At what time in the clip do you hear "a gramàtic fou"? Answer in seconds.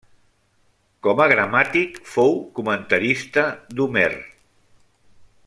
1.25-2.33